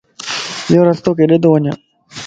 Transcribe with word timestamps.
يورستو 0.73 1.09
ڪيڏي 1.17 1.37
تو 1.43 1.49
وڃ؟ 1.53 1.65